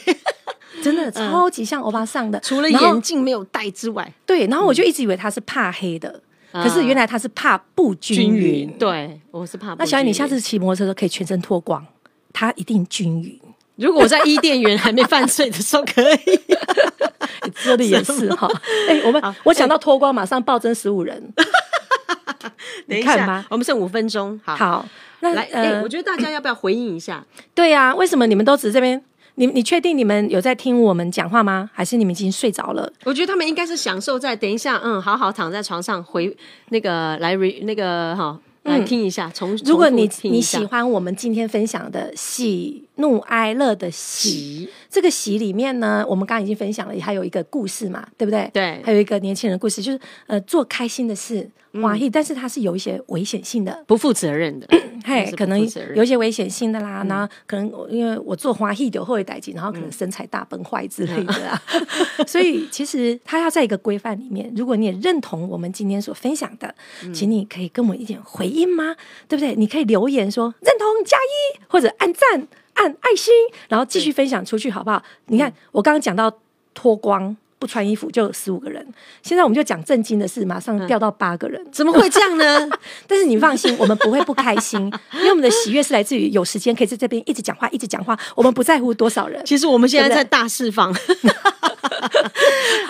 [0.82, 6.22] 真的超级像欧巴桑的，除了眼镜没有戴之外，对，然后我就一直以为他是怕黑的。
[6.50, 9.74] 可是原来他是怕不均匀，对，我是怕。
[9.78, 11.86] 那小雨，你下次骑摩托车都可以全身脱光，
[12.32, 13.38] 他一定均匀。
[13.76, 16.40] 如果我在伊甸园还没犯罪的时候可以，
[17.54, 18.48] 说的也是哈。
[18.88, 21.22] 哎， 我们我想到脱光，马上暴增十五人。
[22.88, 24.88] 等一下，我们剩五分钟，好，好，
[25.20, 27.22] 那来，哎，我觉得大家要不要回应一下？
[27.54, 29.00] 对呀，为什么你们都只这边？
[29.38, 31.70] 你你确定你们有在听我们讲话吗？
[31.72, 32.92] 还是你们已经睡着了？
[33.04, 36.36] 我觉得他们应该是享受在等一下，嗯，好好躺在床上回
[36.70, 38.38] 那个来 re 那个哈。
[38.64, 48.50] 来听一下，从如果你你喜欢我们今天分享的喜怒哀乐的喜，喜这个喜里面呢，我们刚刚已经分享了，还有一个故事嘛，对不对？
[48.52, 51.48] 对，还有一个年轻人的故事，就是呃做开心的事。
[51.74, 54.66] 华裔，但是它是有一些危险性的，不负责任的，
[55.04, 55.58] 嘿，可能
[55.94, 57.04] 有一些危险性的啦。
[57.08, 61.62] 然后可能因为我做华裔就会代志，然后可能身材大崩坏之类的啊。
[62.26, 64.52] 所以其实他要在一个规范里面。
[64.56, 66.74] 如果你也认同我们今天所分享的，
[67.12, 68.96] 请你可以跟我一点回应吗？
[69.28, 69.54] 对不对？
[69.54, 73.32] 你可以留言说认同加一，或者按赞按爱心，
[73.68, 75.02] 然后继续分享出去，好不好？
[75.26, 76.32] 你看我刚刚讲到
[76.72, 77.36] 脱光。
[77.58, 78.86] 不穿衣服就有十五个人，
[79.22, 82.68] 现在我们就讲正经的事，马上掉到八个人，怎么会这样呢？
[83.06, 84.80] 但是你放心，我们不会不开心，
[85.14, 89.44] 因为我们的喜悦是来自于有时间可以在这边一直讲话，一直讲话，我们不在乎多少人。
[89.44, 90.94] 其实我们现在在大释放。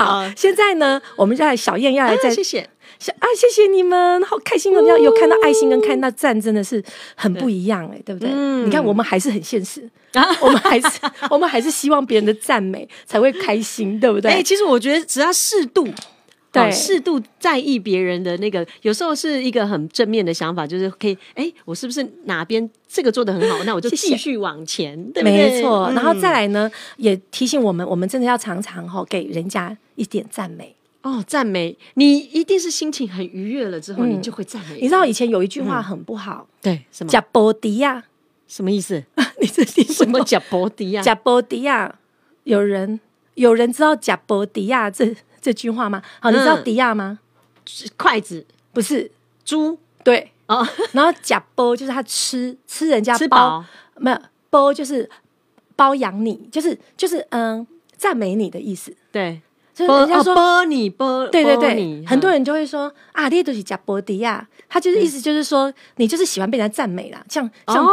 [0.05, 2.61] 好，现在呢，我们在小燕要来再、啊、谢谢。
[2.61, 4.81] 啊，谢谢你们，好开心哦！
[4.81, 6.83] 你要有看到爱心跟看到赞，真的是
[7.15, 8.29] 很不一样哎，对不对？
[8.33, 9.89] 嗯，你看我们还是很现实，
[10.41, 10.89] 我们还是
[11.31, 14.33] 我们还是希望别人的赞美才会开心，对不对？
[14.33, 15.87] 哎，其实我觉得只要适度，
[16.51, 23.63] 对，适度在意别人的那个，有时候是一个很正面的想法，就是可以，哎，我是不是哪边这个做的很好？
[23.65, 25.51] 那我就继续往前，对不对？
[25.51, 25.91] 没错。
[25.95, 30.75] 然后再来呢，也提醒我们，我们真的要常常哈给人家一点赞美。
[31.03, 34.81] 哦，赞美你一定是心情很愉悦了之后，嗯、你就会赞美。
[34.81, 37.11] 你知道以前有一句话很不好，嗯、对，什么？
[37.11, 38.03] 贾波迪亚，
[38.49, 39.05] 什么意思？
[39.41, 40.21] 你这听什么？
[40.25, 41.03] 贾波迪亚？
[41.03, 41.95] 贾波迪亚，
[42.43, 42.99] 有人
[43.35, 46.03] 有人知道贾波迪亚这这句话吗？
[46.21, 47.19] 好，你知道迪亚吗？
[47.65, 48.47] 嗯、筷子。
[48.73, 49.11] 不是。
[49.45, 50.33] 猪，对。
[50.47, 50.67] 哦。
[50.93, 53.65] 然后假波就是他吃吃人家包，吃饱。
[53.97, 54.19] 没有
[54.51, 55.09] 波就是
[55.75, 59.41] 包养你，就是就是嗯赞美你的意思，对。
[59.75, 67.87] 就是人家说波你波，对对对，很多人就会说啊，你都是假波迪亚，他就是意思就是说，你就是喜欢被人家赞美啦，像像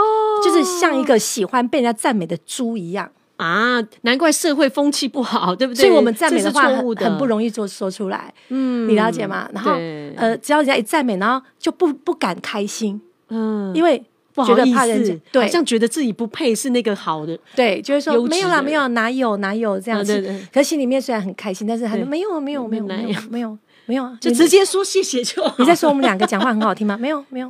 [0.44, 5.82] 就是像一个喜欢被人家赞美的猪一样啊，难怪社会风气不好，对不对？
[5.82, 9.50] 所以我们赞美的话很很不容易做说出来，嗯，你了解吗？
[9.54, 9.74] 然后
[10.16, 14.04] 呃，只要人家一赞美，然后就不不敢开心，嗯，因为。
[14.46, 20.22] 觉得怕人家对，好像觉得自己不配是那个好的，对，就是说没有啦，没有，哪有哪有这样子。
[20.52, 25.56] 可是心里面虽然很开心，但是他说没有，没有，没有，没有，没有，没有啊，就直接说谢谢就好。
[25.58, 26.98] 你在说我们两个讲话很好听吗？
[26.98, 27.50] 没有，没有，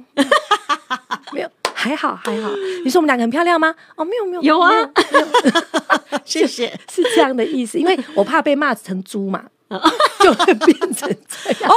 [1.86, 2.50] 还好 还好。
[2.84, 3.74] 你说我们两个很漂亮吗？
[3.96, 4.72] 哦，没有没有，有啊，
[6.26, 7.78] 谢谢，是这样的意思。
[7.78, 9.44] 因为 我怕被骂成猪嘛，
[10.20, 11.72] 就会变成这样。
[11.72, 11.76] 哦，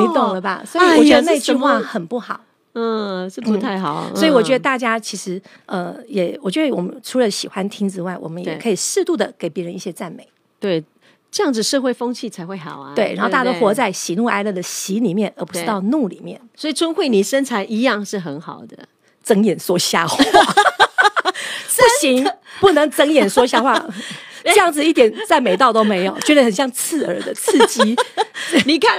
[0.00, 0.62] 你懂了吧？
[0.66, 2.40] 所以我觉得那句话很不好。
[2.76, 10.26] 嗯，是不太好，嗯，所以我觉得大家其实呃，也我觉得我们除了喜欢听之外，我们也可以适度的给别人一些赞美，
[10.58, 10.82] 对，
[11.30, 12.92] 这样子社会风气才会好啊。
[12.96, 16.40] 对，然后大家都活在喜怒哀乐的喜里面，而不是到怒里面。
[16.56, 18.76] 所以春慧，你身材一样是很好的，
[19.24, 22.24] 睁眼说瞎话 不行，
[22.60, 23.84] 不能睁眼说瞎话，
[24.44, 27.96] 这样子一点赞美到都没有，觉得很像刺耳的刺激。
[28.66, 28.98] 你看。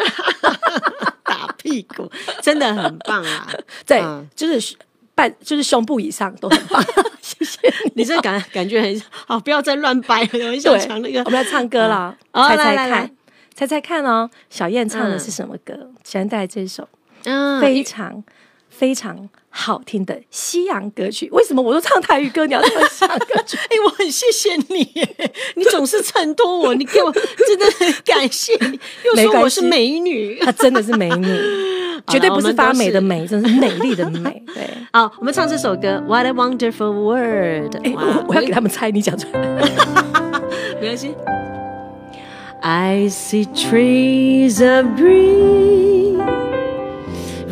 [1.24, 2.10] 打屁股
[2.42, 3.48] 真的很棒啊！
[3.86, 4.02] 对，
[4.36, 4.76] 就是
[5.16, 6.84] 半，就是胸部以上都很棒。
[7.20, 10.30] 谢谢你，你这感感觉很好，不要再乱掰了。
[10.52, 13.12] 我想抢那个，我们要唱歌了，猜猜看，
[13.56, 15.74] 猜猜看哦，小燕唱的是什么歌？
[16.04, 16.88] 小燕带来这首，
[17.24, 18.24] 嗯，非常
[18.70, 19.28] 非常
[19.58, 21.30] 好听的西洋歌曲。
[21.32, 23.56] 为什么我都唱台语歌，你要唱西洋歌曲？
[23.72, 24.92] 哎，我很谢谢你，
[25.56, 28.78] 你总是衬托我，你给我真的很感谢你。
[29.06, 31.26] 又说我是美女，她真的是美女，
[32.08, 34.44] 绝对不是发霉的美，真是美丽的美。
[34.54, 37.76] 对，好，我们唱这首歌《What a Wonderful World》。
[37.86, 39.40] 哎，我我要给他们猜，你讲出来，
[40.82, 41.16] 没关系。
[42.62, 45.95] I see trees of green,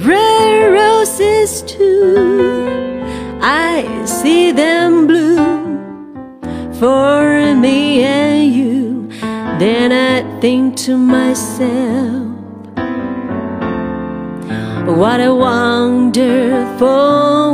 [0.06, 3.00] red roses too.
[3.42, 6.42] I see them bloom
[6.80, 9.10] for me and you.
[9.60, 12.24] Then I think to myself.
[14.86, 16.88] What a wonderful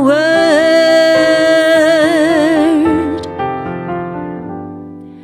[0.04, 0.20] world.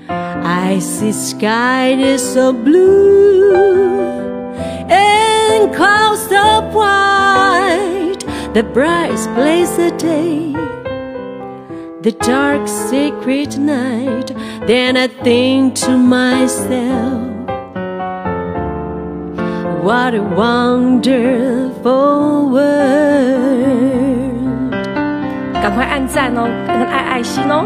[0.08, 3.25] I see sky is so blue
[8.55, 10.53] the bright place a day,
[12.01, 14.33] the dark secret night.
[14.67, 17.29] Then I think to myself.
[19.83, 21.71] What a wonderful
[22.51, 23.11] world！
[25.53, 27.65] 赶快按赞哦，跟爱爱心哦。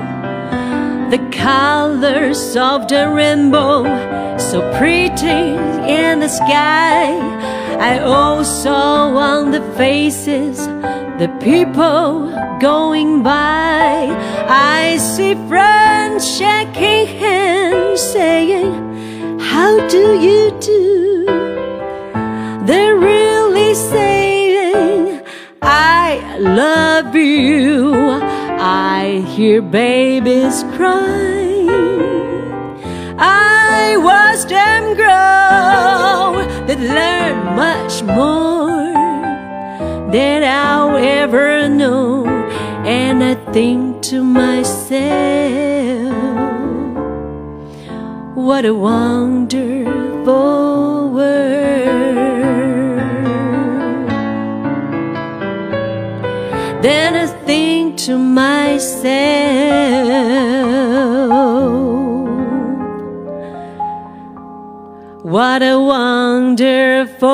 [1.10, 3.84] the colors of the rainbow,
[4.38, 5.55] so pretty
[5.88, 7.13] in the sky.
[7.80, 10.58] I also want the faces,
[11.18, 12.28] the people
[12.60, 14.14] going by.
[14.48, 21.24] I see friends shaking hands, saying, How do you do?
[22.66, 25.22] They're really saying,
[25.62, 27.94] I love you.
[28.60, 31.70] I hear babies crying.
[33.18, 35.69] I watch them grow,
[36.80, 38.92] that learn much more
[40.10, 42.26] than I'll ever know.
[42.84, 44.90] And I think to myself,
[48.34, 49.90] what a wonderful
[51.10, 52.00] world.
[56.82, 59.00] Then I think to myself,
[65.29, 67.27] what a wonderful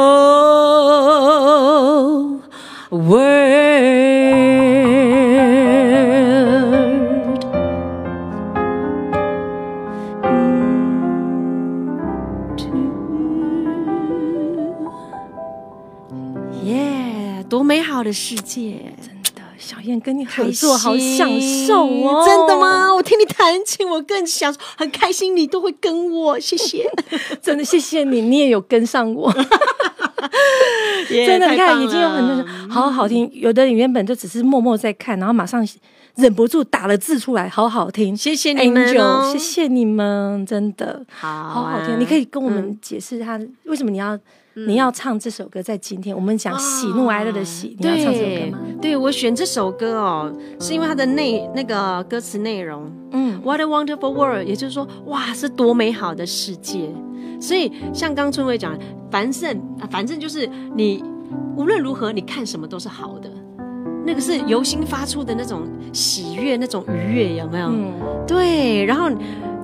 [2.90, 3.72] world.
[16.64, 18.85] Yeah，多美好的世界！
[19.67, 21.29] 小燕跟你合作好享
[21.67, 22.95] 受哦，真的吗？
[22.95, 25.35] 我听你弹琴，我更享受，很开心。
[25.35, 26.89] 你都会跟我，谢谢，
[27.43, 29.29] 真的谢谢你，你也有跟上我，
[31.11, 35.67] 真的，你看已经有很多人好好听，有的人原本就只是默默在看，然后马上
[36.15, 41.99] 忍不住打了字出来，好好听，谢谢你们哦，谢谢你们，真的好好好听。
[41.99, 44.17] 你可以跟我们解释他为什么你要。
[44.65, 48.59] 你要唱这首歌，在今天我们讲喜怒哀乐的喜，你要唱这首歌吗？
[48.81, 56.89] 对，我选这首歌哦，是因为它的内那个歌词内容，嗯，What a wonderful world，也就是说，哇，是多美好的世界。
[57.39, 58.75] 所以像刚春伟讲，
[59.11, 61.05] 反正反正就是你
[61.55, 63.31] 无论如何，你看什么都是好的，
[64.07, 67.69] 那个是由心发出的那种喜悦，那种愉悦，有没有？
[67.69, 67.93] 嗯，
[68.27, 69.11] 对，然后。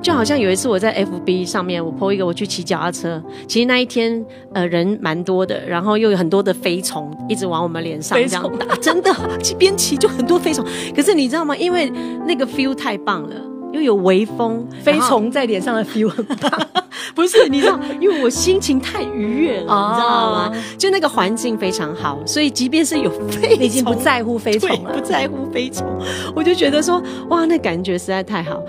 [0.03, 9.15] 就好像有一次我在 FB 上面，我 po 一个我去骑脚踏车，其实那一天呃人蛮多的，然后又有很多的飞虫一直往我们脸上这样打，真的，
[9.57, 10.65] 边骑就很多飞虫。
[10.95, 11.57] 可是你知道吗？
[11.57, 11.89] 因为
[12.27, 13.37] 那个 feel 太棒了，
[13.73, 16.51] 又有微风，飞虫在脸上的 feel 很棒。
[17.15, 20.53] 不是，你知道，因为我心情太愉悦了，哦、你知道吗？
[20.79, 25.87] 就那个环境非常好，所以即便是有飞虫，你已经不在乎飞虫了，不在乎飞虫，
[26.35, 28.61] 我就觉得说，哇，那感觉实在太好。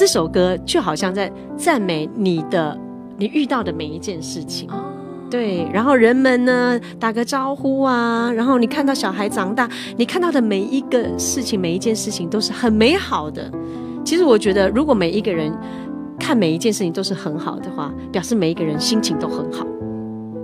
[0.00, 2.74] 这首歌就好像在赞美你的，
[3.18, 4.66] 你遇到的每一件事情，
[5.30, 5.68] 对。
[5.70, 13.52] 然后人们呢，打个招呼啊，然后你看到小孩长大，你看到的每一个事情，每一件事情都是很美好的。
[14.02, 15.52] 其实我觉得，如果每一个人
[16.18, 19.66] 看每一件事情都是很好的话，表示每一个人心情都很好，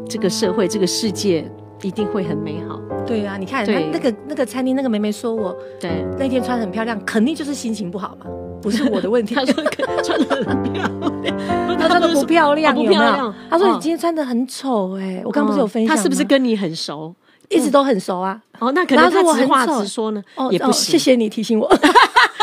[0.06, 1.50] 这个社会，这个世界
[1.82, 2.80] 一定会很美好。
[3.06, 8.26] 对啊，你看，对那个那个餐厅那个妹妹说我，对，那天穿很漂亮，肯定就是心情不好嘛。
[8.62, 9.54] 不是我的问题， 她说
[10.02, 10.82] 穿的很漂
[11.22, 13.34] 亮， 她穿的不漂亮，不漂亮。
[13.50, 17.14] 她说你今天穿的很丑，哎，我刚不是有分享，她是不是跟你很熟？
[17.48, 18.40] 一直都很熟啊。
[18.58, 20.90] 哦，那可能他直话直说呢，也不行。
[20.90, 21.68] 谢谢你提醒我，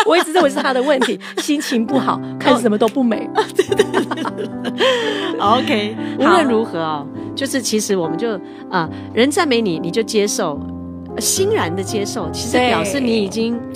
[0.05, 3.29] 我一直认为是他的问题，心情不好，看什么都不美。
[3.55, 5.37] 对对对。
[5.39, 8.39] OK，无论如何哦，就是其实我们就
[8.69, 10.59] 啊，人赞美你，你就接受，
[11.19, 13.59] 欣然的接受，其实表示你已经。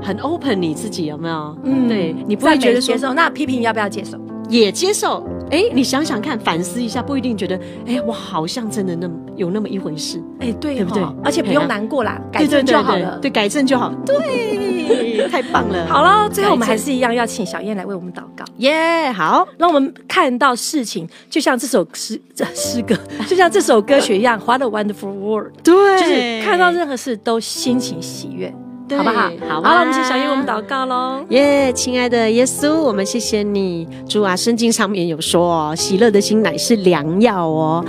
[0.00, 1.58] 很 open，你自己有没有？
[1.64, 4.16] 嗯，对，你不会觉得说接受，那批评要不要接受？
[4.48, 5.26] 也接受。
[5.50, 10.22] 哎，你想想看，反思一下，不一定觉得，哎，我好像真的那么有那么一回事。
[10.40, 11.02] 哎，对，对不对？
[11.24, 13.18] 而且不用难过啦，改正就好了。
[13.18, 13.90] 对，改正就好。
[14.04, 15.86] 对，太棒了。
[15.86, 18.44] 好了，最后我们还是一样要请小燕来为我们祷告。
[18.58, 22.94] 耶，好，让我们看到事情，就像这首诗这诗歌，
[23.26, 25.52] 就像这首歌曲一样，What a wonderful world。
[25.64, 28.54] 对，就是看到任何事都心情喜悦。
[28.96, 29.30] 好不好？
[29.48, 31.24] 好，好了，我们请小燕，我们祷告喽。
[31.28, 37.84] 耶，亲爱的耶稣，我们谢谢你，主啊，圣经上面有说哦，喜乐的心乃是良药哦。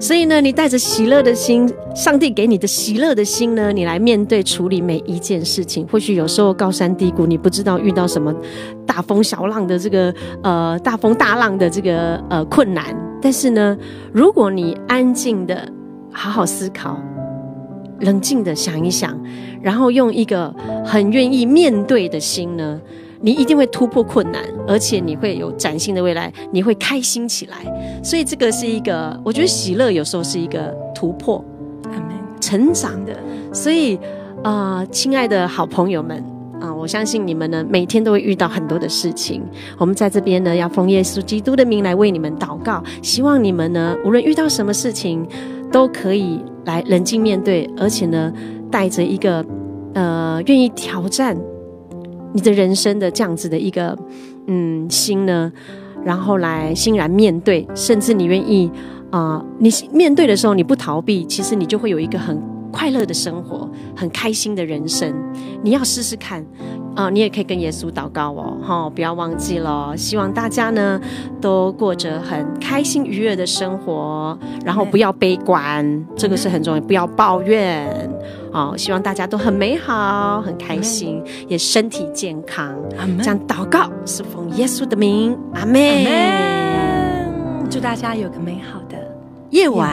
[0.00, 5.86] 所以呢，你带着喜乐的心，上帝给你的喜乐的心呢，你来面对处理每一件事情。
[5.86, 8.34] 或许有时候高山低谷，你不知道遇到什么
[8.86, 10.12] 大风小浪的这个
[10.42, 12.84] 呃大风大浪的这个呃困难，
[13.20, 13.76] 但是呢，
[14.12, 15.68] 如果你安静的
[16.12, 16.98] 好好思考。
[18.02, 19.18] 冷静的想一想，
[19.60, 22.80] 然后用一个很愿意面对的心呢，
[23.20, 27.56] 你一定会突破困难，而且你会有崭新的未来，你会开心起来。
[28.02, 31.44] 所以这个是一个，我觉得喜乐有时候是一个突破，
[32.40, 33.16] 成长的。
[33.52, 33.96] 所以
[34.42, 36.22] 啊、呃，亲爱的好朋友们
[36.60, 39.42] 啊，我相信你们呢，每天都会遇到很多的事情。
[39.78, 45.24] 我们在这边呢，要奉耶稣基督的名来为你们祷告，希望你们呢，无论遇到什么事情，
[45.70, 48.32] 都可以来冷静面对，而且呢，
[48.70, 49.44] 带着一个
[49.94, 51.36] 呃愿意挑战
[52.32, 53.96] 你的人生的这样子的一个
[54.46, 55.52] 嗯心呢，
[56.04, 58.70] 然后来欣然面对，甚至你愿意
[59.10, 62.40] 啊、你面对的时候你不逃避，其实你就会有一个很。
[62.74, 65.12] 快乐的生活，很开心的人生，
[65.62, 66.42] 你要试试看
[66.94, 67.10] 啊、呃！
[67.10, 68.92] 你也可以跟耶稣祷告哦，哈、哦！
[68.94, 71.00] 不要忘记了，希望大家呢
[71.40, 77.88] 都过着很开心愉悦的生活，然后不要悲观，嗯、这个是很重要，不要抱怨
[78.52, 78.74] 哦。
[78.76, 82.76] 希望大家都很美好，很开心，嗯、也身体健康。
[83.18, 86.06] 这样祷告是奉耶稣的名，阿妹。
[87.70, 88.96] 祝大家有个美好的
[89.50, 89.88] 夜晚，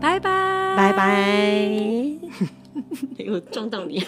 [0.00, 0.74] 拜拜。
[0.76, 1.06] 拜拜！
[3.16, 4.04] 没有撞到你，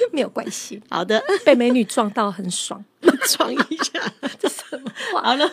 [0.12, 0.82] 没有关系。
[0.90, 2.84] 好的，被美女撞到很爽，
[3.28, 4.00] 撞一下，
[4.38, 5.22] 这什么话？
[5.22, 5.50] 好了。